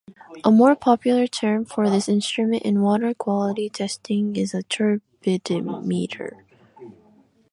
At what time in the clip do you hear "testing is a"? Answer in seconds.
3.69-4.63